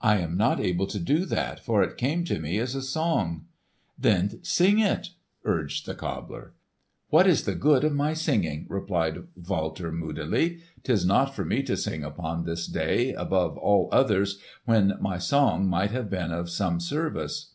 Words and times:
"I 0.00 0.16
am 0.18 0.36
not 0.36 0.58
able 0.58 0.88
to 0.88 0.98
do 0.98 1.24
that, 1.24 1.60
for 1.60 1.84
it 1.84 1.96
came 1.96 2.24
to 2.24 2.40
me 2.40 2.58
as 2.58 2.74
a 2.74 2.82
song." 2.82 3.44
"Then 3.96 4.42
sing 4.42 4.80
it," 4.80 5.10
urged 5.44 5.86
the 5.86 5.94
cobbler. 5.94 6.54
"What 7.10 7.28
is 7.28 7.44
the 7.44 7.54
good 7.54 7.84
of 7.84 7.94
my 7.94 8.12
singing?" 8.12 8.66
replied 8.68 9.22
Walter 9.36 9.92
moodily. 9.92 10.58
"'Tis 10.82 11.06
not 11.06 11.32
for 11.36 11.44
me 11.44 11.62
to 11.62 11.76
sing 11.76 12.02
upon 12.02 12.42
this 12.42 12.66
day 12.66 13.12
above 13.12 13.56
all 13.56 13.88
others 13.92 14.40
when 14.64 14.94
my 15.00 15.18
song 15.18 15.68
might 15.68 15.92
have 15.92 16.10
been 16.10 16.32
of 16.32 16.50
some 16.50 16.80
service." 16.80 17.52